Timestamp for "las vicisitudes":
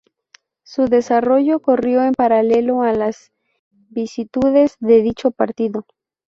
2.91-4.75